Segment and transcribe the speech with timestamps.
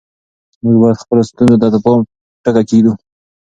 [0.63, 1.99] موږ باید خپلو ستونزو ته د پای
[2.43, 2.91] ټکی کېږدو.